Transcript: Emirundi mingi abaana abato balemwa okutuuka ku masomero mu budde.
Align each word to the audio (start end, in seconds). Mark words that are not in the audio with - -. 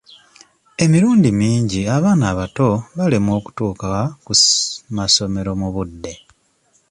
Emirundi 0.83 1.29
mingi 1.39 1.81
abaana 1.95 2.25
abato 2.33 2.69
balemwa 2.97 3.33
okutuuka 3.39 3.89
ku 4.25 4.31
masomero 4.95 5.51
mu 5.61 5.67
budde. 5.75 6.13